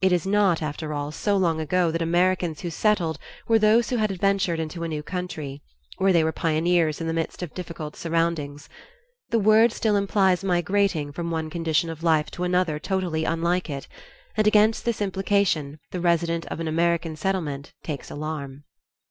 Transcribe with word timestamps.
It 0.00 0.10
is 0.10 0.26
not, 0.26 0.62
after 0.62 0.94
all, 0.94 1.12
so 1.12 1.36
long 1.36 1.60
ago 1.60 1.90
that 1.90 2.00
Americans 2.00 2.62
who 2.62 2.70
settled 2.70 3.18
were 3.46 3.58
those 3.58 3.90
who 3.90 3.96
had 3.98 4.10
adventured 4.10 4.58
into 4.58 4.84
a 4.84 4.88
new 4.88 5.02
country, 5.02 5.60
where 5.98 6.14
they 6.14 6.24
were 6.24 6.32
pioneers 6.32 6.98
in 6.98 7.06
the 7.06 7.12
midst 7.12 7.42
of 7.42 7.52
difficult 7.52 7.94
surroundings. 7.94 8.70
The 9.28 9.38
word 9.38 9.72
still 9.72 9.96
implies 9.96 10.42
migrating 10.42 11.12
from 11.12 11.30
one 11.30 11.50
condition 11.50 11.90
of 11.90 12.02
life 12.02 12.30
to 12.30 12.44
another 12.44 12.78
totally 12.78 13.26
unlike 13.26 13.68
it, 13.68 13.86
and 14.34 14.46
against 14.46 14.86
this 14.86 15.02
implication 15.02 15.78
the 15.90 16.00
resident 16.00 16.46
of 16.46 16.58
an 16.58 16.68
American 16.68 17.14
settlement 17.14 17.74
takes 17.84 18.10
alarm. 18.10 18.64